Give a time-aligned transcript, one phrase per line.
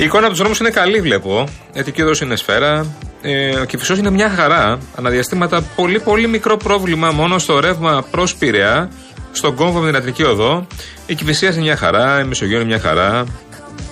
[0.00, 1.48] Η εικόνα από του δρόμου είναι καλή, βλέπω.
[1.72, 2.86] Γιατί και εδώ είναι σφαίρα.
[3.22, 4.78] Ε, ο Κυφισό είναι μια χαρά.
[4.96, 8.90] Αναδιαστήματα πολύ πολύ μικρό πρόβλημα μόνο στο ρεύμα προς Πειραιά,
[9.32, 10.66] στον κόμβο με την Ατρική Οδό.
[11.06, 13.24] Η Κυφυσία είναι μια χαρά, η Μεσογείο είναι μια χαρά.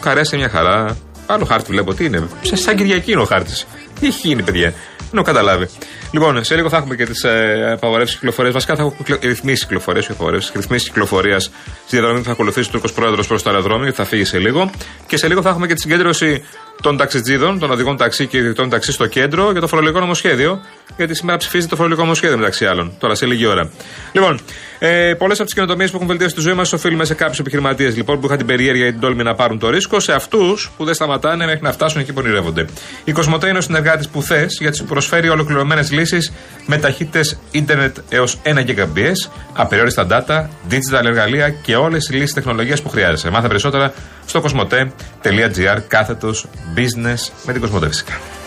[0.00, 0.96] Καρέας είναι μια χαρά.
[1.26, 2.28] Άλλο χάρτη βλέπω, τι είναι.
[2.52, 3.66] Σαν Κυριακή είναι ο χάρτης.
[4.00, 4.74] Τι έχει γίνει, παιδιά;
[5.10, 5.68] Δεν έχω καταλάβει.
[6.12, 8.54] Λοιπόν, σε λίγο θα έχουμε και τις ε, απαγορεύσεις κυκλοφορίας.
[8.54, 10.52] Βασικά θα έχουμε ρυθμίσεις κυκλοφορίας, όχι απαγορεύσεις.
[10.54, 11.44] Ρυθμίσεις κυκλοφορίας
[11.86, 14.70] στη διαδρομή που θα ακολουθήσει ο Τούρκος Πρόεδρος προς το αεροδρόμιο, θα φύγει σε λίγο.
[15.06, 16.44] Και σε λίγο θα έχουμε και τη συγκέντρωση
[16.82, 20.60] των ταξιτζίδων, των οδηγών ταξί και ιδιωτών ταξί στο κέντρο για το φορολογικό νομοσχέδιο.
[20.96, 22.92] Γιατί σήμερα ψηφίζεται το φορολογικό νομοσχέδιο μεταξύ άλλων.
[22.98, 23.70] Τώρα σε λίγη ώρα.
[24.12, 24.40] Λοιπόν,
[24.78, 27.96] ε, πολλές από τις καινοτομίες που έχουν βελτιώσει τη ζωή μας οφείλουμε σε κάποιους επιχειρηματίες
[27.96, 30.84] λοιπόν που είχαν την περιέργεια ή την τόλμη να πάρουν το ρίσκο, σε αυτούς που
[30.84, 32.66] δεν σταματάνε μέχρι να φτάσουν εκεί που ονειρεύονται.
[33.04, 36.32] Η Κοσμοτέ είναι ο συνεργάτης που θες γιατί σου προσφέρει ολοκληρωμένες λύσεις
[36.66, 42.82] με ταχύτητες ίντερνετ έως 1 Gbps, απεριόριστα data, digital εργαλεία και όλες οι λύσεις τεχνολογίας
[42.82, 43.30] που χρειάζεσαι.
[43.30, 43.92] Μάθε περισσότερα
[44.26, 48.37] στο κοσμοτέ.gr κάθετος business με την Κοσμοτέ φυσικά.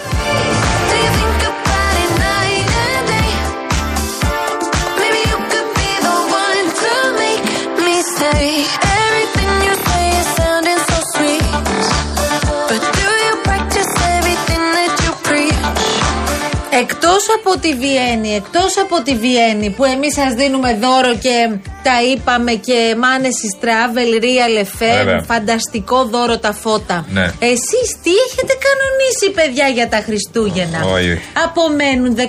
[17.51, 21.35] Από τη Βιέννη, εκτός από τη Βιέννη που εμείς σας δίνουμε δώρο και
[21.83, 27.05] τα είπαμε και Μάνεση Travel, Real FM, φανταστικό δώρο τα φώτα.
[27.09, 27.21] Ναι.
[27.39, 31.19] Εσείς τι έχετε κανονίσει, παιδιά, για τα Χριστούγεννα; Όχι.
[31.45, 32.21] Απομένουν 18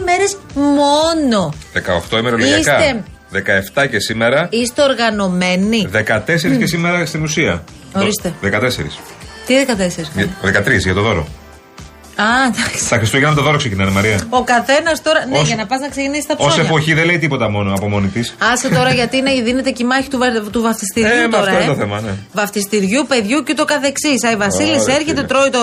[0.00, 1.52] ημέρες μόνο.
[2.12, 2.58] 18 ημερολογιακά.
[2.58, 4.48] Είστε- 17 και σήμερα.
[4.50, 5.88] Είστε οργανωμένοι.
[5.92, 7.64] 14 και σήμερα στην ουσία.
[7.96, 8.32] Ορίστε.
[8.40, 9.00] 14.
[9.46, 10.10] Τι 14.
[10.14, 11.26] Για- 13 για το δώρο.
[12.16, 12.88] Α, εντάξει.
[12.88, 14.18] Τα Χριστούγεννα το δώρο ξεκινάνε, Μαρία.
[14.30, 15.26] Ο καθένας τώρα.
[15.26, 16.64] Ναι, Ως- για να πας να ξεκινήσεις τα Ω ψώνια.
[16.64, 18.34] εποχή δεν λέει τίποτα μόνο από μόνη της.
[18.52, 21.50] Άσε τώρα γιατί είναι, δίνεται και η μάχη του, βα- του βαφτιστηριού Ε, μα τώρα.
[21.50, 21.62] αυτό ε.
[21.64, 22.10] είναι το θέμα, ναι.
[22.32, 24.24] Βαφτιστηριού, παιδιού και το καθεξής.
[24.24, 25.26] Άι Βασίλης Ωραία, έρχεται, φίλε.
[25.26, 25.60] τρώει το,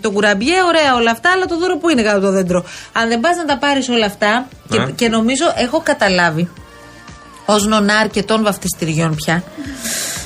[0.00, 2.64] το κουραμπιέ, ωραία όλα αυτά, αλλά το δώρο που είναι κάτω από το δέντρο.
[2.92, 4.90] Αν δεν πας να τα πάρεις όλα αυτά, και, Ναι.
[4.90, 6.48] και νομίζω έχω καταλάβει
[7.46, 9.42] ως νονά αρκετών βαφτιστηριών πια.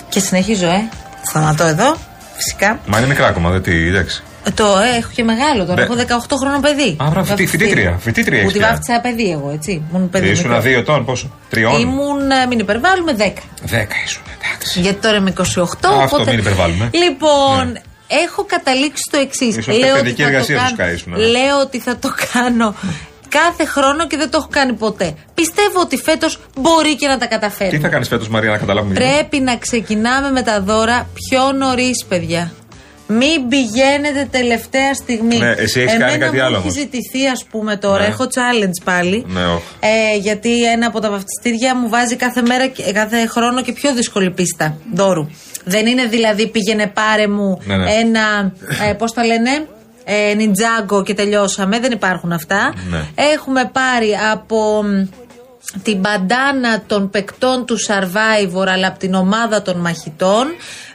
[0.08, 0.88] Και συνεχίζω, ε.
[1.28, 1.96] Σταματώ εδώ,
[2.36, 2.80] φυσικά.
[2.86, 4.22] Μα είναι μικρά ακόμα, δεν τι, εντάξει.
[4.46, 5.74] Ε, Το ε, έχω και μεγάλο τώρα.
[5.74, 5.82] Ναι.
[5.82, 5.94] Έχω
[6.28, 6.90] 18 χρόνο παιδί.
[6.90, 7.66] Α, μπράβο, φοιτή- Βαφτιστήριο.
[7.68, 8.68] φοιτήτρια, φοιτήτρια Που έχεις τη πια.
[8.68, 9.82] βάφτισα παιδί εγώ, έτσι.
[9.92, 10.28] Ήμουν παιδί.
[10.28, 10.60] Ήσουν μικρό.
[10.62, 11.30] δύο ετών, πόσο.
[11.50, 13.42] Τριών; Ήμουν, ε, μην υπερβάλλουμε, 10.
[13.62, 14.80] Δέκα ήσουν, εντάξει.
[14.80, 15.42] Γιατί τώρα είμαι 28.
[15.62, 16.30] Α, αυτό οπότε...
[16.30, 16.90] μην υπερβάλλουμε.
[16.92, 17.80] Λοιπόν, Ναι.
[18.24, 19.56] έχω καταλήξει στο εξής.
[19.56, 21.18] Ίσως και παιδική εργασία σου σκάισουν, ναι.
[21.26, 22.74] Λέω ότι θα το κάνω
[23.28, 25.14] κάθε χρόνο και δεν το έχω κάνει ποτέ.
[25.34, 27.70] Πιστεύω ότι φέτος μπορεί και να τα καταφέρει.
[27.70, 28.94] Τι θα κάνεις φέτος, Μαρία, να καταλάβουμε.
[28.94, 29.12] γιατί.
[29.12, 32.52] Πρέπει να ξεκινάμε με τα δώρα πιο νωρίς, παιδιά.
[33.08, 35.38] Μην πηγαίνετε τελευταία στιγμή.
[35.38, 36.72] Ναι, εσύ έχεις Εμένα κάνει κάτι μου άλλο Έχει όμως.
[36.78, 38.02] ζητηθεί, ας πούμε, τώρα.
[38.02, 38.06] Ναι.
[38.06, 39.24] Έχω challenge πάλι.
[39.28, 39.62] Ναι, όχι.
[39.80, 43.94] Ε, γιατί ένα από τα βαφτιστήρια μου βάζει κάθε μέρα, και- κάθε χρόνο και πιο
[43.94, 45.28] δύσκολη πίστα δώρου.
[45.64, 47.90] Δεν είναι δηλαδή πήγαινε πάρε μου Ναι, ναι.
[47.92, 48.52] ένα,
[48.88, 49.50] ε, πώς τα λένε,
[50.04, 51.78] ε, νιτζάγκο και τελειώσαμε.
[51.80, 52.74] Δεν υπάρχουν αυτά.
[52.90, 53.04] Ναι.
[53.34, 55.06] Έχουμε πάρει από μ,
[55.82, 60.46] την μπαντάνα των παικτών του Survivor αλλά από την ομάδα των μαχητών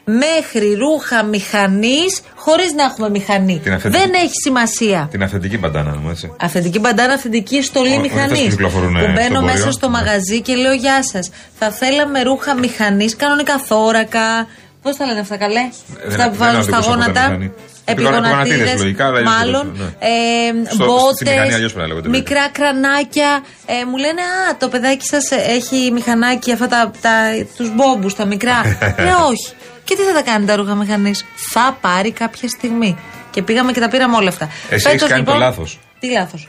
[0.05, 3.59] μέχρι ρούχα μηχανής χωρίς να έχουμε μηχανή.
[3.63, 4.01] Την αυθεντική.
[4.01, 5.07] Δεν έχει σημασία.
[5.11, 6.33] Την αυθεντική μπαντάνα μου, έτσι.
[6.39, 8.43] Αυθεντική μπαντάνα, αυθεντική στολή Ό, όχι αυτές μηχανής.
[8.43, 9.71] που κυκλοφορούν, Που ε, μπαίνω στο μέσα εμπόριο.
[9.71, 9.93] στο Ναι.
[9.97, 11.29] μαγαζί και λέω Γεια σας.
[11.59, 14.47] Θα θέλαμε ρούχα μηχανής, κανονικά θώρακα.
[14.81, 17.21] Πώς τα λένε αυτά, καλέ; δεν- αυτά που δεν βάζουν στα αντικρούσα ποτέ γόνατα.
[17.21, 17.51] μηχανή.
[17.85, 19.61] Επιγονατίδες, Επιγονατίδες, λογικά, αλλά αλλιώς μάλλον.
[19.77, 23.43] το λένε, Ε, Στο- στη μπότες, μηχανή αλλιώς πρέπει να λέγονται, μικρά κρανάκια.
[23.65, 27.11] Ε, μου λένε Α, το παιδάκι σας έχει μηχανάκι, αυτά τα, τα,
[27.57, 28.57] τους μπόμπους, τα μικρά.
[28.97, 29.49] Λέω όχι.
[29.83, 32.97] Και τι θα τα κάνει τα ρούχα μηχανής; Θα πάρει κάποια στιγμή.
[33.31, 34.45] Και πήγαμε και τα πήραμε όλα αυτά.
[34.45, 35.79] Εσύ Φέτος, έχεις κάνει το λοιπόν, λάθος.
[35.99, 36.47] Τι λάθος;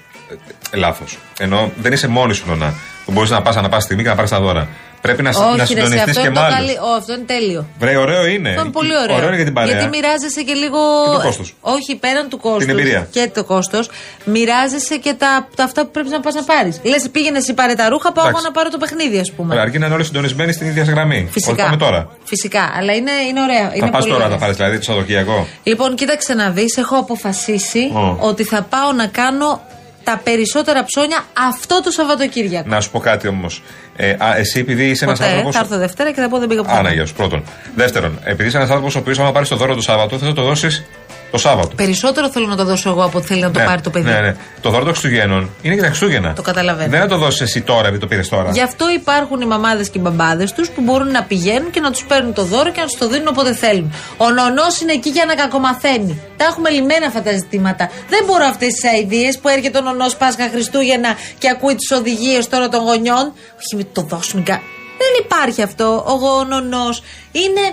[0.72, 1.18] Λάθος.
[1.38, 2.74] Ενώ δεν είσαι μόνη σου νονά.
[3.04, 4.68] Που μπορείς να πας ανά πάση στιγμή και να πάρεις τα δώρα.
[5.02, 6.56] Πρέπει να, συ- να Όχι, ρε, εσύ, συντονιστεί αυτό και είναι με το άλλους.
[6.58, 6.74] καλή.
[6.88, 7.66] Ω, αυτό είναι τέλειο.
[7.78, 8.48] Βρε, ωραίο είναι.
[8.48, 9.16] Αυτό είναι πολύ ωραίο.
[9.16, 9.72] Ωραίο είναι για την παρέα.
[9.72, 10.78] Γιατί μοιράζεσαι και λίγο.
[11.04, 11.54] Και το κόστος.
[11.60, 12.66] Όχι, πέραν του κόστους.
[12.72, 13.08] εμπειρία.
[13.10, 13.90] Και το κόστος.
[14.24, 16.80] Μοιράζεσαι και τα, τα αυτά που πρέπει να πας να πάρεις.
[16.82, 18.46] Λες, πήγαινε εσύ πάρε τα ρούχα, πάω εγώ Εντάξει.
[18.46, 19.50] να πάρω το παιχνίδι, ας πούμε.
[19.52, 21.20] Ωραία, αρκεί να είναι όλοι συντονισμένοι στην ίδια γραμμή.
[21.22, 21.62] Ό,τι Φυσικά.
[21.64, 22.00] πάμε τώρα.
[22.24, 22.72] Φυσικά.
[22.76, 23.64] Αλλά είναι, είναι ωραία.
[23.68, 24.28] Θα είναι πας πολύ τώρα να ωραία.
[24.28, 25.46] τα πάρεις, δηλαδή το Σαββατοκύριακο.
[25.62, 26.76] Λοιπόν, κοίταξε να δεις.
[26.76, 28.16] Έχω αποφασίσει Ω.
[28.20, 29.62] ότι θα πάω να κάνω
[30.04, 32.68] τα περισσότερα ψώνια αυτό το Σαββατοκύριακο.
[32.68, 33.62] Να σου πω κάτι όμως.
[33.96, 35.30] Ε, α, εσύ επειδή είσαι ένας Ποτέ.
[35.30, 35.54] άνθρωπος.
[35.54, 36.78] Θα έρθω Δευτέρα και θα πω δεν πήγα πουθενά.
[36.78, 37.42] Άνα, γεια σου, πρώτον.
[37.74, 40.42] Δεύτερον, επειδή είσαι ένας άνθρωπος ο οποίος, άμα πάρεις το δώρο το Σάββατο, θα το
[40.42, 40.84] δώσεις
[41.32, 41.74] το Σάββατο.
[41.76, 44.10] Περισσότερο θέλω να το δώσω εγώ από ότι θέλει να το Ναι, πάρει το παιδί.
[44.10, 44.36] Ναι, ναι.
[44.60, 46.32] Το δώρο των Χριστουγέννων είναι για τα Χριστούγεννα.
[46.32, 46.90] Το καταλαβαίνω.
[46.90, 48.50] Δεν θα το δώσεις εσύ τώρα, επειδή το πήρες τώρα.
[48.50, 51.90] Γι' αυτό υπάρχουν οι μαμάδες και οι μπαμπάδες τους που μπορούν να πηγαίνουν και να
[51.90, 53.94] τους παίρνουν το δώρο και να τους το δίνουν όποτε θέλουν.
[54.16, 56.20] Ο νονός είναι εκεί για να κακομαθαίνει.
[56.36, 57.90] Τα έχουμε λυμμένα αυτά τα ζητήματα.
[58.08, 61.08] Δεν μπορώ αυτές τις αειδίε που έρχεται ο νονός Πάσχα Χριστούγεννα
[61.38, 63.24] και ακούει τις οδηγίες τώρα των γονιών.
[63.60, 64.42] Όχι, μην το δώσουμε.
[64.42, 64.60] κα-
[64.98, 66.04] Δεν υπάρχει αυτό.
[66.06, 66.88] Ο νονό
[67.32, 67.64] είναι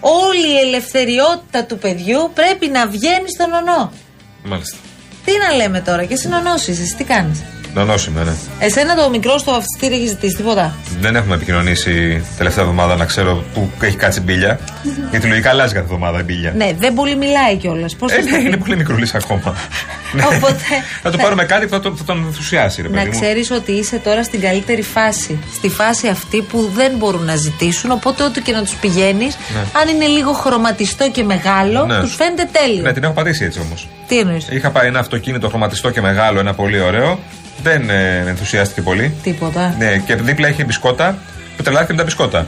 [0.00, 3.92] Όλη η ελευθεριότητα του παιδιού πρέπει να βγαίνει στον ονό.
[4.44, 4.76] Μάλιστα.
[5.24, 7.42] Τι να λέμε τώρα, και συνονώσει, εσύ τι κάνεις;
[7.78, 8.32] Νονόσημα, ναι.
[8.58, 13.44] Εσένα το μικρό στο βαφτιστήρι έχει ζητήσει τίποτα; Δεν έχουμε επικοινωνήσει τελευταία εβδομάδα να ξέρω
[13.54, 14.60] που έχει κάτσει μπίλια.
[15.10, 16.52] γιατί λογικά αλλάζει κάθε εβδομάδα η μπίλια.
[16.56, 17.94] Ναι, δεν πολύ μιλάει κιόλας.
[17.96, 19.54] Πώς Ε, ναι, είναι πολύ μικρούλης ακόμα.
[20.12, 20.22] Ναι.
[20.36, 20.64] Οπότε,
[21.02, 23.20] θα του πάρουμε κάτι που θα τον, θα τον ενθουσιάσει, ρε Να παιδί μου.
[23.20, 25.38] ξέρεις ότι είσαι τώρα στην καλύτερη φάση.
[25.54, 27.90] Στη φάση αυτή που δεν μπορούν να ζητήσουν.
[27.90, 29.36] Οπότε, ό,τι και να τους πηγαίνεις,
[29.82, 32.00] αν είναι λίγο χρωματιστό και μεγάλο, Ναι.
[32.00, 32.82] τους φαίνεται τέλειο.
[32.82, 33.88] Ναι, την έχω πατήσει έτσι όμως.
[34.08, 37.18] Τι εννοείς; Είχα πάει ένα αυτοκίνητο χρωματιστό και μεγάλο, ένα πολύ ωραίο.
[37.62, 39.14] Δεν ε, ενθουσιάστηκε πολύ.
[39.22, 39.74] Τίποτα.
[39.78, 41.18] Ναι, και δίπλα είχε μπισκότα
[41.56, 42.46] που τρελάθηκε με τα μπισκότα.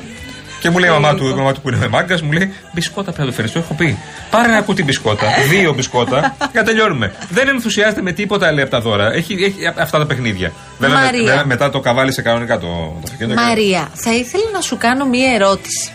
[0.60, 3.02] Και μου λέει η μαμά του, η μαμά του που είναι μάγκας, μου λέει Μπισκότα
[3.12, 3.52] πρέπει να το φέρεις.
[3.52, 3.98] Το έχω πει.
[4.30, 7.12] Πάρε ένα κουτί μπισκότα, δύο μπισκότα και να τελειώνουμε.
[7.30, 9.12] Δεν ενθουσιάζεται με τίποτα λέει από τα δώρα.
[9.12, 10.52] Έχει, έχει αυτά τα παιχνίδια.
[10.78, 11.24] Βέβαια, με- Μαρία.
[11.24, 13.40] βέβαια, μετά το καβάλισε κανονικά το, το αυτοκίνητο.
[13.40, 15.90] Μαρία, θα ήθελα να σου κάνω μία ερώτηση.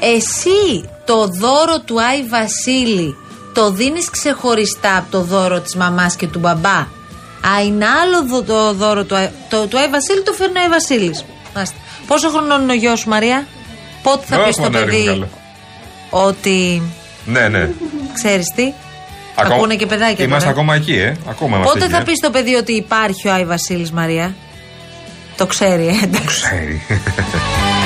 [0.00, 3.16] Εσύ το δώρο του Άι Βασίλη
[3.54, 6.86] το δίνεις ξεχωριστά από το δώρο της μαμάς και του μπαμπά;
[7.48, 10.60] Α, είναι άλλο δω- το δώρο του Άι, το, του Άι Βασίλη το φέρνει ο
[10.62, 11.24] Άι Βασίλης.
[11.54, 11.76] Μάλιστα.
[12.06, 13.46] Πόσο χρονών είναι ο γιος σου Μαρία;
[14.02, 15.28] Πότε θα Ω, πεις στο φωνάρι μου παιδί καλό.
[16.10, 16.82] ότι
[17.24, 17.68] Ναι, ναι.
[18.12, 18.72] ξέρεις τι;
[19.34, 20.50] Ακόμα- Ακούνε και παιδάκια Είμαστε τώρα.
[20.60, 21.16] ακόμα εκεί, ε.
[21.28, 22.04] Ακόμα είμαστε Πότε εκεί, θα ε.
[22.04, 24.34] πεις στο παιδί ότι υπάρχει ο Άι Βασίλης Μαρία;
[25.36, 26.40] Το ξέρει, ε, εντάξει.
[26.42, 26.82] Ξέρει.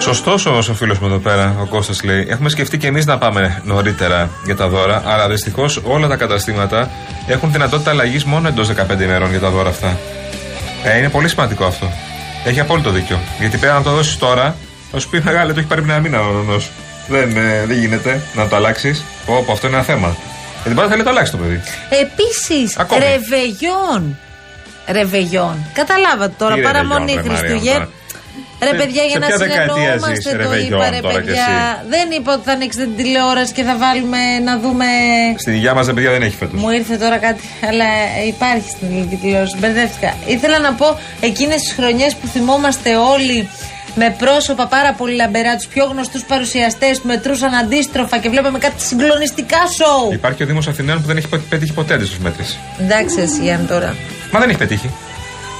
[0.00, 2.26] Σωστός όμως ο φίλος μου εδώ πέρα, ο Κώστας λέει.
[2.28, 6.90] Έχουμε σκεφτεί και εμείς να πάμε νωρίτερα για τα δώρα, αλλά δυστυχώς όλα τα καταστήματα
[7.26, 9.98] έχουν δυνατότητα αλλαγής μόνο εντός 15 ημερών για τα δώρα αυτά.
[10.84, 11.92] Ε, είναι πολύ σημαντικό αυτό.
[12.44, 13.18] Έχει απόλυτο δίκιο.
[13.38, 14.56] Γιατί πέρα να το δώσεις τώρα,
[14.90, 16.70] θα σου πει μεγάλε, το έχει πάρει μια μήνα ο νονός.
[17.08, 19.04] Δεν, ε, δεν γίνεται να το αλλάξεις.
[19.26, 20.16] Πω, πω, αυτό είναι ένα θέμα.
[20.52, 21.60] Γιατί μπορεί να θέλει να το αλλάξεις το παιδί.
[21.90, 23.04] Επίσης, Ακόμη.
[23.04, 24.16] ρεβεγιόν.
[24.92, 25.56] Ρεβεγιόν.
[25.74, 27.78] Καταλάβατε τώρα, Τι παραμονή ρεβεγιόν, ρε, Μαρία, Χριστουγέννη.
[27.78, 27.88] τώρα.
[28.62, 31.20] Ρε Σε- παιδιά, για σε να ποια δεκαετία ζεις, συνεννοούμαστε, το ρεβεγιόν είπα ρε τώρα
[31.20, 31.46] κι παιδιά.
[31.48, 34.86] εσύ; Δεν είπα ότι θα ανοίξετε την τηλεόραση και θα βάλουμε να δούμε.
[35.42, 36.60] Στην υγεία μας, παιδιά, δεν έχει φέτος.
[36.60, 37.88] Μου ήρθε τώρα κάτι, αλλά
[38.32, 39.56] υπάρχει στην ελληνική τηλεόραση.
[39.60, 40.10] Μπερδεύτηκα.
[40.26, 43.48] Ήθελα να πω εκείνες τις χρονιές που θυμόμαστε όλοι
[43.98, 48.82] με πρόσωπα πάρα πολύ λαμπερά, τους πιο γνωστούς παρουσιαστές που μετρούσαν αντίστροφα και βλέπαμε κάτι
[48.82, 50.12] συγκλονιστικά σοου.
[50.12, 52.58] Υπάρχει και ο Δήμος Αθηναίων που δεν έχει πετύχει ποτέ αντίστοιχη μέτρηση.
[52.80, 53.96] Εντάξει, εσύ Γιάννη τώρα.
[54.32, 54.90] Μα δεν έχει πετύχει.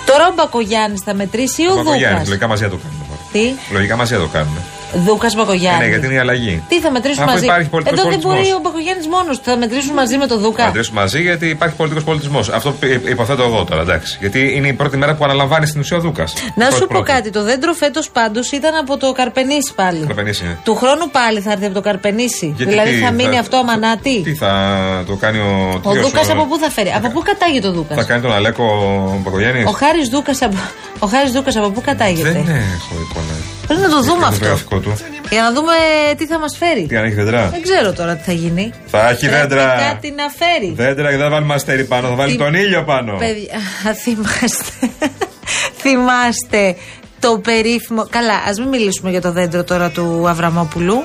[0.06, 3.04] Τώρα ο Μπακογιάννη θα μετρήσει ή ο Μπακογιάννης, Δούκας; λογικά μαζί θα το κάνουμε.
[3.08, 3.20] τώρα.
[3.32, 4.60] Τι, Λογικά μαζί θα το κάνουμε.
[4.94, 5.82] Δούκας Ε, Μπακογιάννη.
[5.82, 6.62] ναι, γιατί είναι η αλλαγή.
[6.68, 7.44] Τι θα μετρήσουν Αφού μαζί.
[7.44, 8.58] υπάρχει πολιτικός Εδώ δεν μπορεί πολιτισμός.
[8.58, 9.44] ο Μπακογιάννης μόνος του.
[9.44, 10.62] Θα μετρήσουν μαζί με τον Δούκα.
[10.62, 12.48] Θα αντρέσουμε μαζί γιατί υπάρχει πολιτικός πολιτισμός.
[12.48, 14.16] Αυτό πι- υποθέτω εγώ τώρα, εντάξει.
[14.20, 16.32] Γιατί είναι η πρώτη μέρα που αναλαμβάνει στην ουσία ο Δούκας.
[16.54, 17.30] Να σου πω κάτι.
[17.30, 20.06] Το δέντρο φέτος πάντως ήταν από το Καρπενήσι πάλι.
[20.06, 20.58] Καρπενήσι είναι.
[20.64, 22.46] Του χρόνου πάλι θα έρθει από το Καρπενήσι.
[22.56, 24.20] Γιατί δηλαδή τι, θα μείνει αυτό αμανάτι.
[24.24, 24.52] Τι θα
[25.06, 27.76] το κάνει ο Ο θείος, Δούκας από πού θα φέρει; Από πού κατάγεται ο Θα
[27.76, 28.04] Δούκα.
[28.04, 28.64] κάνει τον Αλέκο
[29.22, 30.56] Μπακογιάννης; Ο Χάρης Δούκας από,
[30.98, 32.28] ο Χάρης Δούκας από πού Δεν κατάγεται.
[32.28, 33.34] έχω εικόνα.
[33.68, 34.44] Πρέπει να το δούμε Το αυτό.
[34.44, 34.96] γραφικό του.
[35.30, 35.72] Για να δούμε
[36.16, 36.86] τι θα μας φέρει.
[36.86, 37.48] Τι αν έχει δέντρα.
[37.48, 38.72] Δεν ξέρω τώρα τι θα γίνει.
[38.86, 39.74] Θα έχει Πρέπει δέντρα.
[39.88, 40.72] κάτι να φέρει.
[40.76, 43.16] Δέντρα και δεν θα βάλουμε αστέρι πάνω, θα βάλει Τι- τον ήλιο πάνω.
[43.18, 43.58] Παιδιά,
[43.94, 44.90] θυμάστε.
[45.82, 46.76] θυμάστε
[47.20, 48.06] το περίφημο.
[48.10, 51.04] Καλά, ας μην μιλήσουμε για το δέντρο τώρα του Αβραμόπουλου.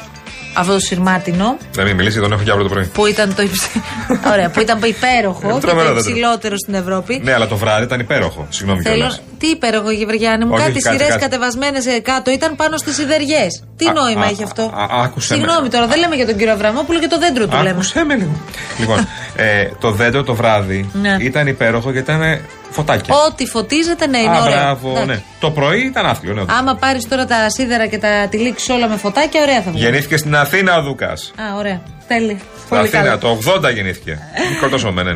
[0.53, 2.86] Αυτό το σειρμάτινο Να μην μιλήσει, τον έχω και αύριο το πρωί.
[2.86, 3.69] που ήταν το, υψη...
[4.31, 6.10] Ωραία, που ήταν υπέροχο Ε, και τρομερό το δέντρο.
[6.10, 7.22] υψηλότερο στην Ευρώπη.
[7.24, 8.48] Ναι, αλλά το βράδυ ήταν υπέροχο.
[8.50, 8.95] Συγγνώμη Θέλω.
[8.95, 9.22] κιόλας.
[9.39, 11.25] Τι υπέροχο, Γεωργιάννη μου, Όχι, κάτι όχι, κάτσε, σειρές κάτσε.
[11.27, 13.48] κατεβασμένες κάτω ήταν πάνω στις σιδεριέ.
[13.77, 14.62] Τι Α, νόημα α, έχει αυτό.
[14.62, 15.39] α, α, άκουσε με.
[15.39, 17.69] Συγγνώμη τώρα, δεν λέμε για τον κύριο Αβραμόπουλο και το δέντρο του λέμε.
[17.69, 18.31] Άκουσε με λίγο.
[18.79, 21.15] λοιπόν, ε, το δέντρο το βράδυ Ναι.
[21.19, 22.39] ήταν υπέροχο γιατί ήταν
[22.74, 23.15] φωτάκια.
[23.27, 24.53] Ό,τι φωτίζεται, ναι, είναι Α, ωραίο.
[24.56, 25.08] μπράβο, Εντάξει.
[25.08, 25.22] ναι.
[25.39, 26.34] Το πρωί ήταν άθλιο.
[26.34, 29.80] Ναι, Άμα πάρεις τώρα τα σίδερα και τα τυλίξεις όλα με φωτάκια, ωραία θα βγει.
[29.84, 31.32] Γεννήθηκε στην Αθήνα ο Δούκας.
[31.42, 31.82] Α, ωραία.
[32.08, 32.42] Τέλει.
[32.58, 33.18] Στην Πολύ Αθήνα, καλά.
[33.18, 34.20] το 80 γεννήθηκε.
[34.62, 35.12] Μικρό με, ναι.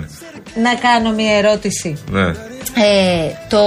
[0.62, 1.98] Να κάνω μια ερώτηση.
[2.12, 2.26] ναι.
[2.80, 3.60] Ε, το...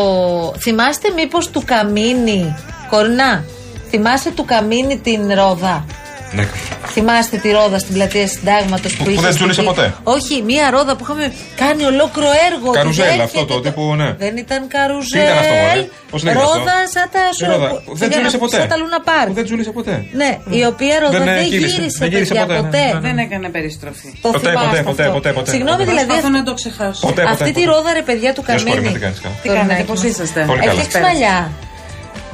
[0.58, 2.56] Θυμάστε μήπως του Καμίνη,
[2.90, 3.44] Κορνά,
[3.90, 5.84] θυμάστε του Καμίνη την Ρόδα;
[6.32, 6.44] Ναι.
[6.86, 9.20] Θυμάστε τη ρόδα στην πλατεία Συντάγματος που, που είχε.
[9.20, 12.70] δεν τζούλησε στηθεί- ποτέ; Όχι, μία ρόδα που είχαμε κάνει ολόκληρο έργο.
[12.70, 14.08] Καρουζέλ, ότι αυτό το έρχεται τύπου, ναι.
[14.18, 15.20] Δεν ήταν καρουζέλ.
[15.20, 18.10] Τι ήταν αυτό, μωρέ; Πώς λέγεται αυτό; Ρόδα σαν τα Η ρόδα, σου- Δεν σαν-
[18.10, 18.56] τζούλησε ποτέ.
[18.60, 19.26] Σαν τα Λούνα Πάρκ.
[19.30, 19.94] Που Δεν τζούλησε ποτέ.
[20.20, 21.76] Ναι, η οποία ρόδα Δεν, δεν, ε, γύρισε.
[21.76, 22.84] γύρισε, Δεν γύρισε παιδιά, ποτέ, ποτέ.
[22.86, 24.08] ναι, ναι, Δεν έκανε περιστροφή.
[24.22, 25.14] Το Ποτέ, θυμάστε ποτέ, ποτέ, αυτό.
[25.16, 25.50] ποτέ, ποτέ.
[25.54, 25.90] Συγγνώμη, Ποτέ.
[25.90, 26.06] δηλαδή.
[26.10, 27.02] Προσπαθώ αυτή- να το ξεχάσω.
[27.08, 27.32] Ποτέ, ποτέ.
[27.36, 28.94] Αυτή τη ρόδα, ρε παιδιά, του Γεια σου, κορίτσι, Καμίνη.
[28.98, 29.34] τι κάνεις καλά.
[29.42, 30.08] Τι κάνετε, Κορνάκι πώς μου.
[30.10, 30.80] είσαστε; Πολύ καλά.
[30.80, 31.36] Έχει μαλλιά.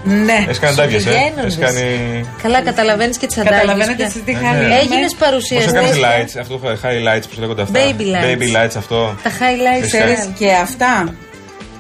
[0.06, 0.44] Ναι.
[0.46, 1.00] Έχεις κάνει αντάβιε, ε.
[1.00, 1.44] Πηγαίνοντας.
[1.44, 2.24] Έχει κάνει.
[2.42, 3.56] Καλά, καταλαβαίνεις και τις αντάγγε.
[3.60, 4.74] Καταλαβαίνετε σε τι χάρη είμαι.
[4.74, 5.72] Έγινες Πώς παρουσιαστής.
[5.72, 8.26] έκανε lights, αυτό highlights, πώς λέγονται αυτά; Baby lights.
[8.26, 9.14] Baby lights αυτό.
[9.22, 9.82] Τα highlights.
[9.82, 9.86] Εσύ.
[9.96, 10.28] Ξέρεις ε.
[10.38, 11.14] και αυτά;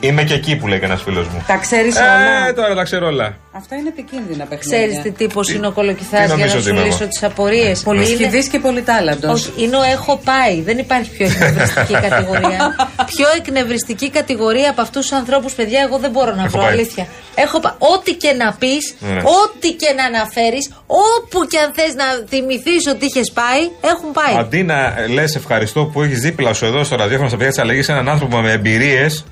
[0.00, 1.44] Είμαι και εκεί που λέει και ένα φίλος μου.
[1.46, 2.54] Τα ξέρεις Ε, όλα.
[2.54, 3.36] τώρα τα ξέρω όλα.
[3.52, 4.78] Αυτά είναι επικίνδυνα παιχνίδια.
[4.78, 7.08] Ξέρεις τι τύπος είναι ο τι κολοκυθάς για νομίζω να ότι σου είμαι λύσω εγώ.
[7.08, 9.32] τις απορίες; Πολύ σχηδής και πολύ τάλαντος.
[9.48, 10.60] Όχι, είναι ο έχω πάει.
[10.62, 12.74] Δεν υπάρχει πιο εκνευριστική κατηγορία.
[13.06, 16.72] πιο εκνευριστική κατηγορία από αυτούς τους ανθρώπους, παιδιά, εγώ δεν μπορώ να Έχω βρω πάει.
[16.72, 17.06] αλήθεια.
[17.34, 17.72] Έχω πάει.
[17.78, 19.20] Ό,τι και να πεις, Ναι.
[19.42, 23.62] ό,τι και να αναφέρεις, όπου και αν θες να θυμηθείς ότι είχες πάει,
[23.92, 24.34] έχουν πάει.
[24.38, 27.88] Αντί να λες ευχαριστώ που έχεις δίπλα σου εδώ στο ραδιόφωνο στα παιδιά της αλλαγής
[27.88, 29.24] έναν άνθρωπο με εμπειρίες.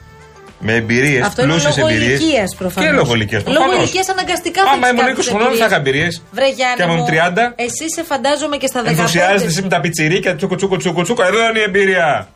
[0.66, 2.20] Με εμπειρίες, Αυτό είναι πλούσιες λόγω εμπειρίες.
[2.20, 2.90] ηλικίας προφανώς.
[2.90, 3.42] Και λόγω ηλικίας.
[3.46, 6.12] Λόγω ηλικίας αναγκαστικά θα Άμα έχεις ήμουν κάποιες 20 χρονών θα είχα εμπειρίες.
[6.16, 6.36] εμπειρίε.
[6.36, 7.52] Βρε Γιάννη Και άμα ήμουν μου, 30.
[7.66, 8.88] Εσύ σε φαντάζομαι και στα 15.
[8.90, 9.62] Ενθουσιάζεται εσύ σου.
[9.62, 11.22] με τα πιτσιρίκια, τσούκου τσούκου τσούκου τσούκου.
[11.22, 12.28] Εδώ είναι η εμπειρία.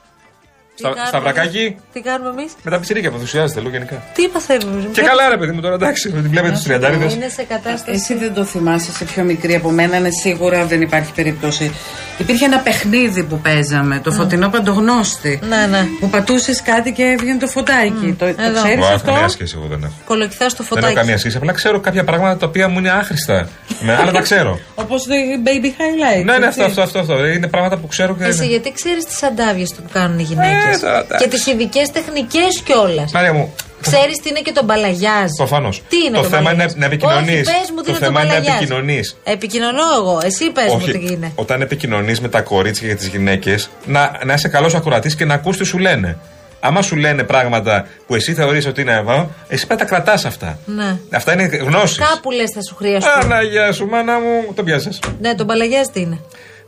[0.79, 3.71] Τι Στα, κάνουμε στα βρακάκι, εμείς; Τι κάνουμε εμείς; με τα πιτσιρίκια που ενθουσιάζεται, λέω
[3.71, 4.03] γενικά.
[4.15, 4.89] Τι παθαίνουμε.
[4.93, 7.91] Και καλά, ρε παιδί μου, τώρα εντάξει, με την βλέπετε τους 30 Είναι σε κατάσταση.
[7.99, 11.73] Εσύ δεν το θυμάσαι σε πιο μικρή από μένα, είναι σίγουρα δεν υπάρχει περίπτωση.
[12.19, 15.41] Υπήρχε ένα παιχνίδι που παίζαμε, το φωτεινό παντογνώστη.
[15.49, 15.87] Ναι, ναι.
[16.01, 18.17] Που πατούσες κάτι και έβγαινε το φωτάκι.
[18.19, 18.63] Το, το Εδώ.
[18.63, 19.93] ξέρεις Wow, αυτό; καμία σχέση εγώ δεν έχω.
[20.05, 20.95] Κολοκυθάς στο Δεν έχω φωτάκι.
[20.95, 21.37] καμία σχέση.
[21.37, 23.49] Απλά ξέρω κάποια πράγματα τα οποία μου είναι άχρηστα.
[23.81, 24.59] Με, αλλά τα ξέρω.
[24.83, 26.25] Όπως το baby highlight.
[26.25, 26.63] ναι, ναι, έτσι.
[26.63, 27.27] αυτό, αυτό, αυτό, αυτό.
[27.27, 28.25] Είναι πράγματα που ξέρω και.
[28.25, 31.25] Εσύ γιατί ξέρεις τις αντάβιε του που κάνουν οι γυναίκες; Ε, τώρα, εντάξει.
[31.25, 33.13] και τις ειδικές τεχνικές κιόλας.
[33.13, 35.83] Μάρια μου, Ξέρεις τι είναι και τον μπαλαγιάζ; Προφανώς.
[35.89, 37.49] Τι είναι Το το θέμα είναι μπαλαγιάζ; να επικοινωνείς.
[37.49, 38.57] Όχι, πες μου τι Το είναι θέμα είναι να μπαλαγιάζ.
[38.57, 39.17] επικοινωνείς.
[39.25, 40.21] Επικοινωνώ εγώ.
[40.25, 41.33] Εσύ πες μου τι είναι.
[41.35, 45.35] Όταν επικοινωνείς με τα κορίτσια και τις γυναίκες, να, να είσαι καλός ακροατής και να
[45.35, 46.19] ακούς τι σου λένε.
[46.61, 50.25] Άμα σου λένε πράγματα που εσύ θεωρείς ότι είναι αβά, εσύ πρέπει να τα κρατάς
[50.25, 50.59] αυτά.
[50.65, 50.97] Ναι.
[51.11, 51.99] Αυτά είναι γνώσεις.
[51.99, 53.13] Κάπου λες θα σου χρειαστούν.
[53.23, 55.01] Αναγιά σου, μάνα μου, τον πιάσες.
[55.21, 56.19] Ναι, τον μπαλαγιάζ τι είναι;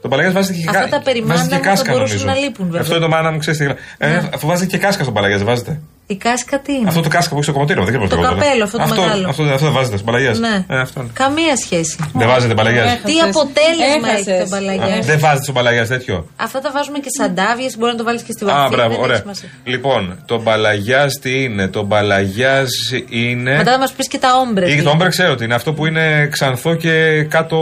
[0.00, 2.40] Τον παλαγιάς βάζει και, Αυτά κα- τα περιμάνα βάζετε και μου θα κάσκα μπορούσαν νομίζω.
[2.40, 2.80] να λείπουν, βέβαια.
[2.80, 2.84] Ναι.
[2.84, 3.60] Αυτό είναι το μάνα μου, ξέρεις.
[3.98, 5.80] Ε, αφού βάζετε και κάσκα στον παλαγιάς, δεν βάζετε.
[6.14, 8.24] Η κάσκα τι είναι; Αυτό το κάσκα που έχεις στο κομμωτήριο, δεν ξέρω Το πώς
[8.24, 8.40] λέγεται.
[8.44, 9.28] καπέλο, αυτό το αυτό, μεγάλο.
[9.28, 10.32] Αυτό, αυτό, δεν βάζετε στον παλαγιά.
[10.46, 10.54] Ναι.
[10.68, 11.10] Ε, αυτό είναι.
[11.22, 11.96] Καμία σχέση.
[12.20, 12.82] Δεν βάζετε παλαγιά.
[12.82, 13.02] Έχασες.
[13.10, 14.38] Τι αποτέλεσμα έχει Έχασες.
[14.38, 15.04] τον μπαλαγιάζ.
[15.06, 16.16] Δεν βάζετε στον παλαγιά τέτοιο.
[16.36, 18.68] Αυτά τα βάζουμε και σαν ντάβιε, μπορεί να το βάλεις και στη Α, βαθύ.
[18.74, 19.18] μπράβο, δεν έχει ωραία.
[19.20, 19.48] σημασία.
[19.64, 22.68] Λοιπόν, το μπαλαγιάζ τι είναι; Το μπαλαγιάζ
[23.08, 23.56] είναι.
[23.56, 24.70] Μετά θα μας πεις και τα όμπρε.
[24.72, 26.94] Ή το όμπρε ξέρω ότι είναι αυτό που είναι ξανθό και
[27.28, 27.56] κάτω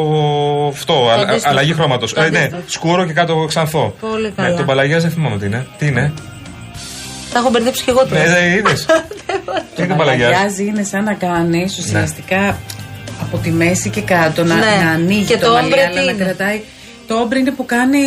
[0.74, 0.94] αυτό.
[1.10, 1.48] α- αντίστροφο.
[1.48, 2.12] αλλαγή χρώματος.
[2.12, 2.64] Το Ε, ναι, αντίστροφο.
[2.66, 3.94] σκούρο και κάτω ξανθό.
[4.00, 4.56] Πολύ Ναι, καλά.
[4.56, 5.66] το μπαλαγιάζ δεν θυμάμαι τι είναι.
[5.78, 6.12] Τι είναι;
[7.38, 8.20] Τα έχω μπερδέψει και εγώ τώρα.
[8.22, 8.84] Ναι, δεν είδες.
[9.74, 10.30] Τι είναι το μπαλαγιάζ.
[10.32, 12.58] Μαλαγιάζει είναι σαν να κάνει ουσιαστικά
[13.22, 14.60] από τη μέση και κάτω να, Ναι.
[14.84, 16.60] να ανοίγει Και το, το μαλλί, όμπρε αλλά τι να είναι; κρατάει.
[17.06, 17.98] Το όμπρε είναι που κάνει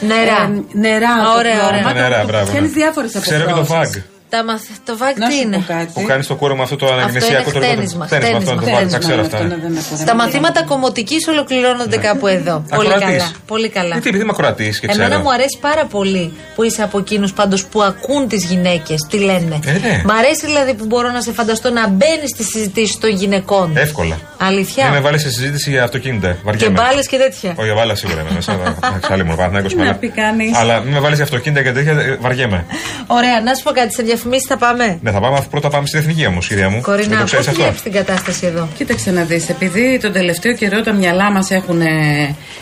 [0.00, 0.42] Νερά.
[0.42, 1.10] ε, νερά.
[1.10, 1.82] Α, το ωραία, χρώμα, ωραία.
[1.82, 2.72] το- Νερά, το μπράβο, Φτιάχνει ναι.
[2.74, 3.92] διάφορε Ξέρω και το φαγκ.
[4.30, 4.62] Τα μαθ...
[4.84, 5.90] Το βάγκ Να τι σου είναι; πω κάτι.
[5.94, 8.78] Που κάνεις το κόρωμα αυτό το αναγνησιακό είναι χτένισμα, Χτένισμα, αυτό είναι το χτένισμα.
[8.78, 9.48] φαγκ, τα ξέρω Αυτό αυτά.
[9.48, 10.16] ναι, δεν έχω, δεν Στα έχω.
[10.16, 12.64] μαθήματα κομμωτική ολοκληρώνονται κάπου εδώ.
[12.76, 13.18] Πολύ Ακροατής.
[13.18, 13.30] καλά.
[13.46, 13.88] Πολύ καλά.
[13.92, 15.04] Γιατί επειδή είμαι ακροατής και ξέρω.
[15.04, 19.06] Εμένα μου αρέσει πάρα πολύ που είσαι από εκείνους πάντως που ακούν τις γυναίκες.
[19.10, 19.58] Τι λένε.
[19.64, 20.02] Ε, ναι.
[20.04, 23.76] Μ' αρέσει δηλαδή που μπορώ να σε φανταστώ να μπαίνεις στις συζητήσεις των γυναικών.
[23.76, 24.18] Εύκολα.
[24.38, 24.84] Αλήθεια.
[24.84, 26.28] Μην με βάλεις σε συζήτηση για αυτοκίνητα.
[26.32, 26.80] και Βαριέμαι.
[26.80, 27.54] μπάλες και τέτοια.
[27.56, 28.52] Όχι, βάλα σίγουρα είμαι μέσα.
[28.84, 29.98] Εντάξει, άλλη μου, Παναθηναϊκός Τι να μάλλον.
[29.98, 30.56] πει κανείς.
[30.56, 32.64] Αλλά μην με βάλεις για αυτοκίνητα και τέτοια, ε, βαριέμαι.
[33.06, 33.92] Ωραία, να σου πω κάτι.
[33.94, 36.72] Σε διαφημίσει θα πάμε; Ναι, θα πάμε αφού πρώτα πάμε στην εθνική όμως, κυρία μου.
[36.74, 40.12] Δεν Κορίνα, το πώς ξέρει αυτό; βλέπεις την κατάσταση εδώ; Κοίταξε να δεις, επειδή τον
[40.12, 41.78] τελευταίο καιρό τα μυαλά μας έχουν,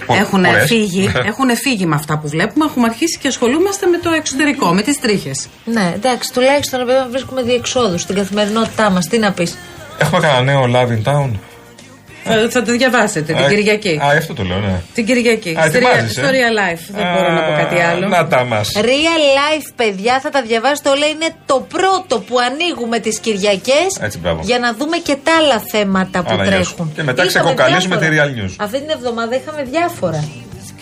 [0.07, 0.67] Πο- έχουν πολλές.
[0.67, 4.83] φύγει, έχουν φύγει με αυτά που βλέπουμε, έχουμε αρχίσει και ασχολούμαστε με το εξωτερικό, με
[4.83, 5.47] τις τρίχες.
[5.65, 9.07] Ναι, εντάξει, τουλάχιστον επειδή βρίσκουμε διεξόδους στην καθημερινότητά μας.
[9.07, 9.59] Τι να πεις;
[9.99, 11.31] Έχουμε κανένα νέο Love in Town;
[12.29, 14.01] Θα, θα το διαβάσετε την Α, Κυριακή.
[14.03, 14.81] Α, αυτό το λέω, ναι.
[14.95, 15.51] Την Κυριακή.
[15.59, 16.27] Α, στο, ετοιμάζεις, Real, ε.
[16.27, 16.83] στο Real Life.
[16.91, 18.09] Δεν Α, μπορώ να πω κάτι άλλο.
[18.09, 18.69] Να τα μας.
[18.75, 21.07] Real life, παιδιά, θα τα διαβάσετε όλα.
[21.07, 24.41] Είναι το πρώτο που ανοίγουμε τις Κυριακές Έτσι, μπράβο.
[24.45, 26.75] για να δούμε και τα άλλα θέματα που Άρα, γεια σου.
[26.75, 26.93] τρέχουν.
[26.97, 28.25] Και μετά Είχαμε ξεκοκαλίζουμε διάφορα.
[28.27, 28.55] τη Real News.
[28.59, 30.25] Αυτή την εβδομάδα είχαμε διάφορα.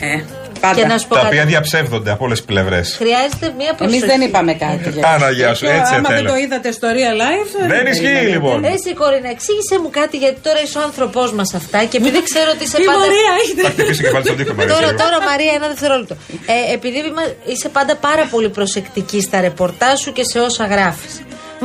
[0.01, 0.23] Ε,
[0.67, 0.81] πάντα.
[0.81, 1.33] Και να σου πω Τα κάτι.
[1.33, 2.87] οποία διαψεύδονται από όλες τις πλευρές.
[3.03, 3.99] Χρειάζεται μία προσοχή.
[3.99, 4.91] Εμεί δεν είπαμε κάτι.
[4.97, 5.35] για Άνα, αυτό.
[5.39, 6.29] γεια σου, Και έτσι Άμα δεν θέλω.
[6.31, 7.53] το είδατε στο Real Life.
[7.75, 8.31] Δεν ισχύει, περιμένετε.
[8.35, 8.59] λοιπόν.
[8.75, 12.49] Εσύ, Κορίνα, εξήγησε μου κάτι γιατί τώρα είσαι ο άνθρωπός μας αυτά και επειδή ξέρω
[12.55, 12.99] ότι είσαι Η πάντα.
[12.99, 13.63] Μαρία έχετε.
[13.67, 14.99] Θα χτυπήσει και πάλι στον τοίχο, Μαρία, Τώρα, ξέρω.
[15.05, 16.15] τώρα, Μαρία, ένα δευτερόλεπτο.
[16.55, 21.13] Ε, επειδή μα- είσαι πάντα πάρα πολύ προσεκτική στα ρεπορτάζ σου και σε όσα γράφεις.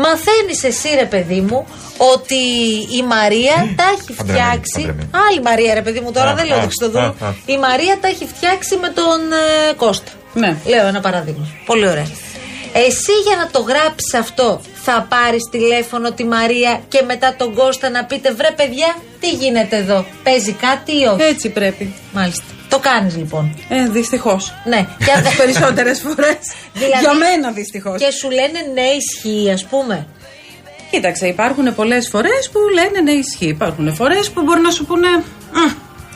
[0.06, 1.68] Μαθαίνεις εσύ, ρε παιδί μου,
[2.13, 2.41] ότι
[3.00, 4.72] η Μαρία τα έχει Παντρεμένη, φτιάξει.
[4.75, 5.10] παντρεμένη.
[5.29, 7.15] Άλλη Μαρία, ρε παιδί μου, τώρα Α, δεν λέω α, το Χριστοδούλου.
[7.22, 7.34] α, α.
[7.46, 9.20] Η Μαρία τα έχει φτιάξει με τον
[9.70, 10.12] ε, Κώστα.
[10.34, 10.58] Ναι.
[10.65, 11.48] Λέω ένα παράδειγμα.
[11.65, 12.08] Πολύ ωραία.
[12.74, 17.89] Εσύ για να το γράψεις αυτό θα πάρεις τηλέφωνο τη Μαρία και μετά τον Κώστα
[17.89, 20.06] να πείτε βρε παιδιά τι γίνεται εδώ.
[20.24, 21.94] Παίζει κάτι ή όχι; Έτσι πρέπει.
[22.13, 22.44] Μάλιστα.
[22.70, 23.56] Το κάνεις λοιπόν.
[23.70, 24.54] Ε, δυστυχώς.
[24.66, 24.88] Ναι.
[25.06, 26.38] Και αν Τις περισσότερες φορές.
[26.74, 28.02] Δηλαδή- Για μένα δυστυχώς.
[28.02, 30.08] Και σου λένε ναι ισχύει ας πούμε.
[30.92, 33.48] Κοίταξε, υπάρχουν πολλές φορές που λένε ναι, ισχύει.
[33.48, 35.08] Υπάρχουν φορές που μπορεί να σου πούνε.
[35.54, 35.72] «Μ,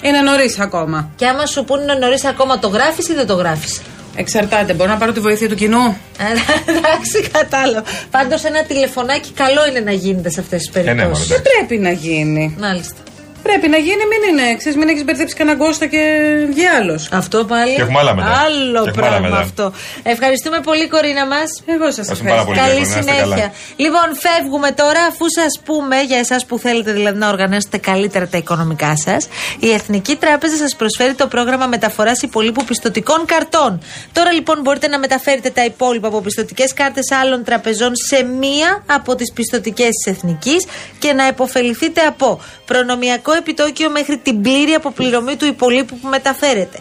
[0.07, 1.09] Είναι νωρίς ακόμα.
[1.15, 3.81] Και άμα σου πούνε νωρίς ακόμα το γράφεις ή δεν το γράφεις;
[4.15, 4.73] Εξαρτάται.
[4.73, 5.97] Μπορώ να πάρω τη βοήθεια του κοινού.
[6.17, 6.23] Ε,
[6.71, 7.83] Εντάξει, κατάλαβα.
[8.11, 11.27] Πάντως ένα τηλεφωνάκι καλό είναι να γίνεται σε αυτές τις ναι, περιπτώσεις.
[11.29, 12.55] μωρέ, Δεν πρέπει να γίνει.
[12.59, 12.95] Μάλιστα.
[13.43, 14.55] Πρέπει να γίνει, μην είναι.
[14.55, 16.01] Ξέρεις, μην έχεις μπερδέψει κανένα γκώστα και
[16.49, 17.09] βγει άλλος.
[17.11, 17.75] Αυτό πάλι.
[17.75, 18.27] Και έχουμε άλλα μετά.
[18.45, 19.41] Άλλο Και έχουμε άλλα πράγμα μετά.
[19.41, 19.73] αυτό.
[20.03, 21.49] Ευχαριστούμε πολύ, Κορίνα μας.
[21.65, 22.45] Εγώ σας Ευχαριστούμε πάρα ευχαριστώ.
[22.45, 22.59] πολύ.
[22.59, 23.45] Καλή Γιώργο, να είστε συνέχεια.
[23.45, 23.51] καλά.
[23.85, 28.37] Λοιπόν, φεύγουμε τώρα, αφού σας πούμε για εσάς που θέλετε δηλαδή να οργανώσετε καλύτερα τα
[28.37, 29.27] οικονομικά σας.
[29.59, 33.81] Η Εθνική Τράπεζα σας προσφέρει το πρόγραμμα μεταφοράς υπολείπου πιστοτικών καρτών.
[34.13, 39.15] Τώρα λοιπόν μπορείτε να μεταφέρετε τα υπόλοιπα από πιστοτικές κάρτες άλλων τραπεζών σε μία από
[39.15, 40.65] τις πιστοτικές της Εθνικής
[40.99, 46.79] και να επωφεληθείτε από προνομιακό επιτόκιο μέχρι την πλήρη αποπληρωμή του υπολείπου που μεταφέρετε.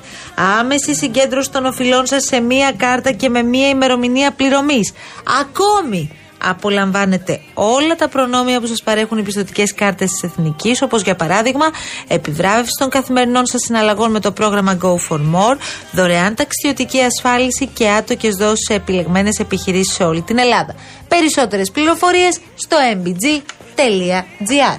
[0.61, 4.93] Άμεση συγκέντρωση των οφειλών σας σε μία κάρτα και με μία ημερομηνία πληρωμής.
[5.41, 6.11] Ακόμη
[6.45, 11.67] απολαμβάνετε όλα τα προνόμια που σας παρέχουν οι πιστοτικές κάρτες της Εθνικής, όπως για παράδειγμα
[12.09, 15.57] επιβράβευσης των καθημερινών σας συναλλαγών με το πρόγραμμα Go for More,
[15.93, 20.75] δωρεάν ταξιδιωτική ασφάλιση και άτοκες δόσεις σε επιλεγμένες επιχειρήσεις σε όλη την Ελλάδα.
[21.09, 24.79] Περισσότερες πληροφορίες στο mbg.gr.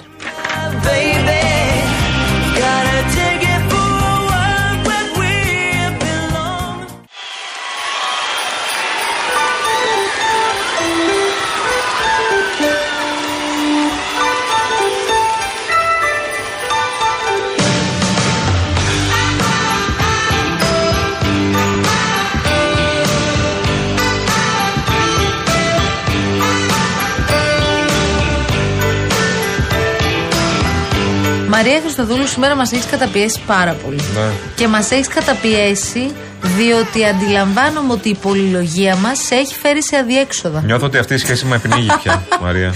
[31.65, 33.95] Μαρία Χριστοδούλου, σήμερα μας έχεις καταπιέσει πάρα πολύ.
[34.15, 34.31] Ναι.
[34.55, 40.61] Και μας έχεις καταπιέσει διότι αντιλαμβάνομαι ότι η πολυλογία μας σε έχει φέρει σε αδιέξοδα.
[40.65, 42.67] Νιώθω ότι αυτή η σχέση με πνίγει πια, Μαρία.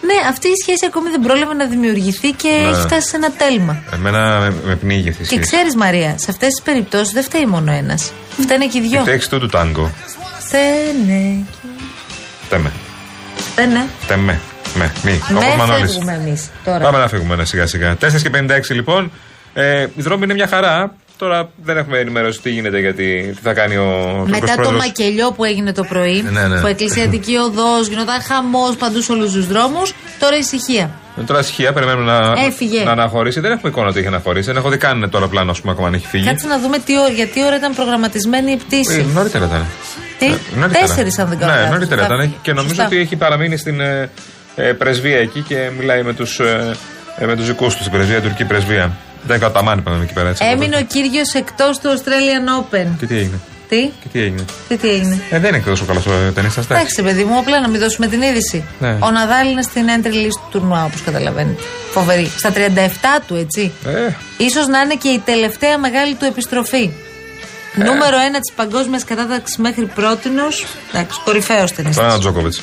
[0.00, 2.68] Ναι, αυτή η σχέση ακόμη δεν πρόλαβε να δημιουργηθεί και Ναι.
[2.68, 3.82] έχει φτάσει σε ένα τέλμα.
[3.92, 5.50] Εμένα με, με πνίγει αυτή η Και σχέση.
[5.50, 8.12] ξέρεις, Μαρία, σε αυτές τις περιπτώσεις δεν φταίει μόνο ένας.
[8.40, 9.00] Φταίνε και οι δυο.
[9.00, 9.90] Φταίει του του τάγκο.
[10.38, 11.44] Φταίνε.
[12.48, 12.72] Τέμε.
[13.36, 13.86] Φταίνε.
[14.06, 14.40] Τέμε.
[14.74, 14.92] Με.
[15.04, 15.20] Μη.
[15.30, 15.90] Όπως Με Μανώλης.
[15.92, 16.78] φεύγουμε εμείς τώρα.
[16.78, 17.96] Πάμε να φύγουμε ναι, σιγά σιγά.
[18.00, 19.10] 4 και 56 λοιπόν.
[19.54, 20.94] Ε, η δρόμη είναι μια χαρά.
[21.18, 24.78] Τώρα δεν έχουμε ενημέρωση τι γίνεται γιατί τι θα κάνει ο Μετά το πρόεδρος.
[24.86, 26.60] μακελιό που έγινε το πρωί, Ναι, ναι.
[26.60, 30.90] που εκκλησιατική οδός, γινόταν χαμός παντού σε όλους τους δρόμους, τώρα ησυχία.
[31.20, 32.82] Ε, Τώρα ησυχία, περιμένουμε να, Έφυγε.
[32.84, 33.40] να αναχωρήσει.
[33.40, 34.46] Δεν έχουμε εικόνα ότι έχει αναχωρήσει.
[34.46, 36.24] Δεν έχω δει καν τώρα πλάνο, ας πούμε, ακόμα αν έχει φύγει.
[36.26, 39.06] Κάτσε να δούμε τι ώρα, γιατί ώρα ήταν προγραμματισμένη η Ε, πτήση.
[39.14, 39.66] νωρίτερα ήταν.
[40.18, 40.86] Τι, Ε, νωρίτερα.
[40.86, 41.72] τέσσερις αν δεν κάνω Ναι, λάθος.
[41.74, 42.20] νωρίτερα Θα ήταν.
[42.20, 42.36] φύγει.
[42.42, 42.86] Και νομίζω Σωστά.
[42.86, 44.08] ότι έχει παραμείνει στην ε, ε,
[44.78, 46.76] πρεσβεία εκεί και μιλάει με τους ε,
[47.18, 48.92] ε, με τους δικούς του στην πρεσβεία, τουρκική πρεσβεία.
[49.26, 50.28] Δεν έκανα τα μάνι πάνω εκεί πέρα.
[50.28, 52.86] Έτσι, Έμεινε ο κύριος εκτός του Australian Open.
[52.98, 56.06] Και τι έγινε; Τι, Και τι έγινε; τι, τι έγινε; Ε, δεν είναι τόσο καλός
[56.06, 56.64] ο ταινίστας.
[56.64, 58.64] Εντάξει, παιδί μου, απλά να μην δώσουμε την είδηση.
[58.78, 58.96] Ναι.
[59.00, 61.62] Ο Ναδάλ είναι στην entry list του τουρνουά, όπως καταλαβαίνετε.
[61.90, 62.30] Φοβερή.
[62.36, 62.58] Στα 37
[63.26, 63.72] του, έτσι.
[63.86, 66.90] Ε, Ίσως να είναι και η τελευταία μεγάλη του επιστροφή.
[67.78, 67.82] Ε.
[67.84, 70.42] Νούμερο 1 της παγκόσμιας κατάταξης μέχρι πρότινο.
[70.92, 72.04] Εντάξει, κορυφαίος Τον ταινίστας.
[72.06, 72.62] ένα Τζόκοβιτς.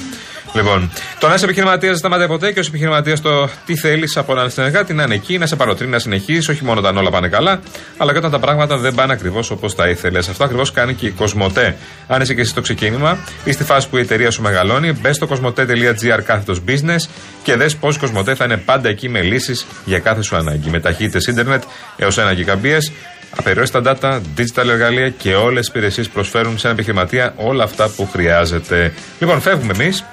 [0.53, 4.31] Λοιπόν, το να είσαι επιχειρηματίας δεν σταματάει ποτέ και ως επιχειρηματίας το τι θέλεις από
[4.31, 7.27] έναν συνεργάτη να είναι εκεί, να σε παροτρύνει, να συνεχίσεις, όχι μόνο όταν όλα πάνε
[7.27, 7.59] καλά,
[7.97, 10.29] αλλά και όταν τα πράγματα δεν πάνε ακριβώς όπως τα ήθελες.
[10.29, 11.75] Αυτό ακριβώς κάνει και η Κοσμοτέ.
[12.07, 15.15] Αν είσαι και εσύ στο ξεκίνημα ή στη φάση που η εταιρεία σου μεγαλώνει, μπες
[15.15, 17.09] στο κοσμοτέ.gr κάθετος business
[17.43, 20.69] και δες πώς η Κοσμοτέ θα είναι πάντα εκεί με λύσεις για κάθε σου ανάγκη.
[20.69, 21.63] Με ταχύτητες ίντερνετ
[21.97, 22.91] έως 1 γιγαμπίες,
[23.38, 28.09] απεριόριστα data, digital εργαλεία και όλες τις υπηρεσίες προσφέρουν σε ένα επιχειρηματία όλα αυτά που
[28.12, 28.93] χρειάζεται.
[29.19, 30.03] Λοιπόν, φεύγουμε εμείς.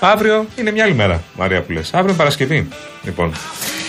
[0.00, 1.94] Αύριο είναι μια άλλη μέρα, Μαρία που λες.
[1.94, 2.68] Αύριο είναι Παρασκευή.
[3.02, 3.32] Λοιπόν.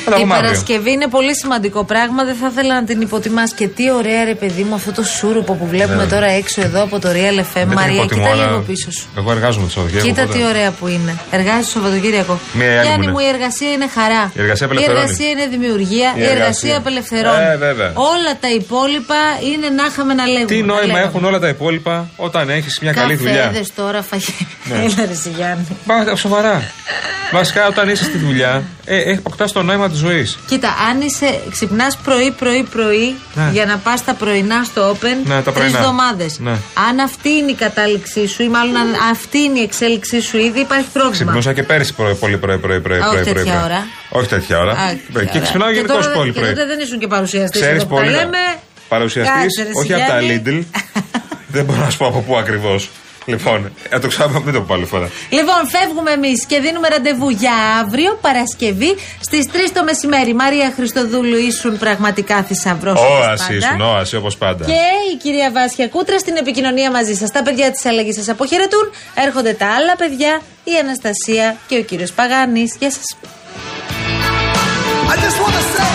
[0.06, 0.50] Θα τα Η πούμε αύριο.
[0.50, 2.24] Παρασκευή είναι πολύ σημαντικό πράγμα.
[2.24, 3.54] Δεν θα ήθελα να την υποτιμάς.
[3.54, 7.00] Και τι ωραία, ρε παιδί μου, αυτό το σούρουπο που βλέπουμε τώρα έξω εδώ από
[7.00, 7.44] το Real FM.
[7.54, 9.06] Δεν την Μαρία, υποτιμώ, κοίτα αλλά λίγο πίσω σου.
[9.18, 10.08] Εγώ εργάζομαι το Σαββατοκύριακο.
[10.10, 11.14] Κοίτα οπότε- τι ωραία που είναι.
[11.32, 12.40] Εργάζεσαι το Σαββατοκύριακο.
[12.54, 13.28] Μία η άλλη Γιάννη μου μου, είναι.
[13.30, 14.24] η εργασία είναι χαρά.
[14.36, 15.00] Η εργασία απελευθερώνει.
[15.00, 16.10] Η εργασία είναι δημιουργία.
[16.16, 16.78] Η Η, εργασία εργασία.
[16.78, 17.44] απελευθερώνει.
[17.54, 17.92] Ε, βέβαια.
[18.14, 19.20] Όλα τα υπόλοιπα
[19.52, 20.46] είναι να είχαμε να λέγουμε.
[20.54, 21.06] Τι να νόημα λέγαμε.
[21.08, 21.96] έχουν όλα τα υπόλοιπα
[22.28, 24.46] όταν έχεις μια καλή δουλειά; Καφέδες τώρα φαγητά.
[24.70, 24.76] Ναι.
[24.86, 25.68] Έλα ρε εσύ, Γιάννη.
[25.90, 26.56] Μα, σοβαρά.
[27.32, 30.38] Βασικά, όταν είσαι στη δουλειά, ε, έχει αποκτάς το νόημα της ζωής.
[30.48, 33.50] Κοίτα, αν είσαι, ξυπνάς πρωί, πρωί, πρωί Ναι.
[33.52, 35.78] για να πας τα πρωινά στο Open Ναι, τα τρεις πρωινά.
[35.80, 36.40] εβδομάδες.
[36.40, 36.52] Ναι.
[36.90, 40.60] Αν αυτή είναι η κατάληξή σου, ή μάλλον αν αυτή είναι η εξέλιξή σου ήδη,
[40.60, 41.16] υπάρχει πρόβλημα.
[41.16, 42.98] Ξυπνούσα και πέρυσι πρωί, πολύ πρωί, πρωί, πρωί.
[43.00, 43.64] Α, πρωί, όχι πρωί, τέτοια πρωί.
[43.66, 43.88] ώρα.
[44.10, 44.72] Όχι τέτοια ώρα.
[44.72, 45.40] Α, Και ωραία.
[45.42, 46.50] ξυπνάω Και γενικώς τώρα- πολύ Και πρωί.
[46.54, 47.62] τότε δεν ήσουν και παρουσιαστής.
[47.62, 48.06] Ξέρεις πολύ.
[48.06, 48.22] Τα καλά.
[48.24, 48.38] λέμε.
[48.88, 50.42] Παρουσιαστής, Κάτσε, ρε, όχι από τα Σιγιάννη.
[50.46, 50.80] Lidl.
[51.56, 52.90] δεν μπορώ να σου πω από πού ακριβώς.
[53.26, 55.10] Λοιπόν, ε, το ξαναπώ, μην το πω άλλη φορά.
[55.30, 60.34] Λοιπόν, φεύγουμε εμείς και δίνουμε ραντεβού για αύριο, Παρασκευή, στις 3 το μεσημέρι.
[60.34, 63.00] Μαρία Χριστοδούλου, ήσουν πραγματικά θησαυρός.
[63.00, 64.66] Όαση ήσουν, όαση όπως πάντα.
[64.66, 64.82] Και
[65.14, 67.32] η κυρία Βάσια Κούτρα στην επικοινωνία μαζί σας.
[67.32, 68.92] Τα παιδιά της αλλαγής σας αποχαιρετούν.
[69.16, 72.76] Έρχονται τα άλλα παιδιά, η Αναστασία και ο κύριος Παγάνης.
[72.80, 73.04] Γεια σας.
[75.14, 75.94] I just wanna say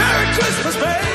[0.00, 1.11] Merry Christmas, baby.